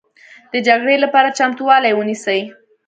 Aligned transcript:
د 0.53 0.55
جګړې 0.67 0.95
لپاره 1.03 1.35
چمتوالی 1.37 1.91
ونیسئ 1.95 2.41